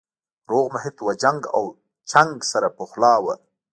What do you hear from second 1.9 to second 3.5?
چنګ سره پخلا وو